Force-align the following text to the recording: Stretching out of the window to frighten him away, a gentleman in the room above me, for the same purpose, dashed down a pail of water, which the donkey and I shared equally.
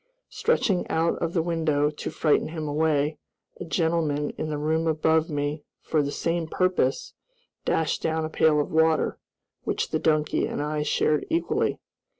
Stretching 0.29 0.87
out 0.87 1.13
of 1.19 1.33
the 1.35 1.43
window 1.43 1.91
to 1.91 2.09
frighten 2.09 2.47
him 2.47 2.67
away, 2.67 3.19
a 3.59 3.65
gentleman 3.65 4.31
in 4.31 4.49
the 4.49 4.57
room 4.57 4.87
above 4.87 5.29
me, 5.29 5.63
for 5.79 6.01
the 6.01 6.09
same 6.11 6.47
purpose, 6.47 7.13
dashed 7.65 8.01
down 8.01 8.25
a 8.25 8.29
pail 8.29 8.59
of 8.59 8.71
water, 8.71 9.19
which 9.63 9.89
the 9.91 9.99
donkey 9.99 10.47
and 10.47 10.59
I 10.59 10.81
shared 10.81 11.27
equally. 11.29 11.77